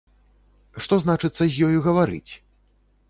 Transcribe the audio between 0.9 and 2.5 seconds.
значыцца, з ёю гаварыць!